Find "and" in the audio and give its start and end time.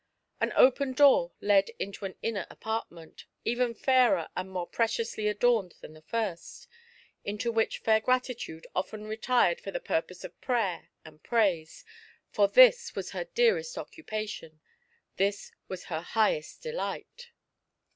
4.35-4.49, 11.05-11.21